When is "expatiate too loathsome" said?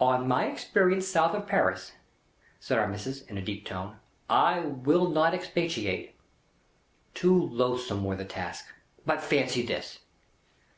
5.32-8.04